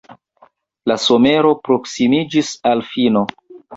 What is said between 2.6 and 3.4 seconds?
al fino.